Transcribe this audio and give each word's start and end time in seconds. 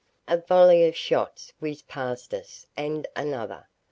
A 0.27 0.37
volley 0.37 0.87
of 0.87 0.95
shots 0.97 1.53
whizzed 1.59 1.87
past 1.87 2.33
us, 2.33 2.65
and 2.75 3.07
another. 3.15 3.67